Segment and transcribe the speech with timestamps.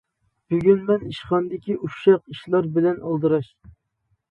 [0.53, 3.55] بۈگۈن مەن ئىشخانىدىكى ئۇششاق ئىشلار بىلەن ئالدىراش.